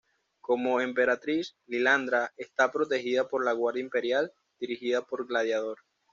Como 0.39 0.81
Emperatriz, 0.81 1.55
Lilandra 1.67 2.33
está 2.35 2.71
protegida 2.71 3.27
por 3.27 3.45
la 3.45 3.51
Guardia 3.51 3.83
Imperial, 3.83 4.33
dirigida 4.59 5.03
por 5.05 5.27
Gladiador. 5.27 5.77